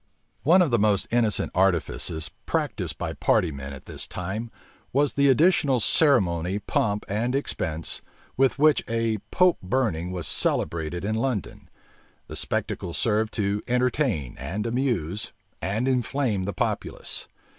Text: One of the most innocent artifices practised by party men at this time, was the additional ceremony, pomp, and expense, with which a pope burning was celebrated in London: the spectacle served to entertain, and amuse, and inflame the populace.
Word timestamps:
One 0.41 0.63
of 0.63 0.71
the 0.71 0.79
most 0.79 1.05
innocent 1.11 1.51
artifices 1.53 2.31
practised 2.47 2.97
by 2.97 3.13
party 3.13 3.51
men 3.51 3.71
at 3.71 3.85
this 3.85 4.07
time, 4.07 4.49
was 4.91 5.13
the 5.13 5.29
additional 5.29 5.79
ceremony, 5.79 6.57
pomp, 6.57 7.05
and 7.07 7.35
expense, 7.35 8.01
with 8.35 8.57
which 8.57 8.83
a 8.89 9.19
pope 9.29 9.59
burning 9.61 10.11
was 10.11 10.25
celebrated 10.27 11.05
in 11.05 11.13
London: 11.13 11.69
the 12.25 12.35
spectacle 12.35 12.95
served 12.95 13.31
to 13.33 13.61
entertain, 13.67 14.35
and 14.39 14.65
amuse, 14.65 15.33
and 15.61 15.87
inflame 15.87 16.45
the 16.45 16.53
populace. 16.53 17.27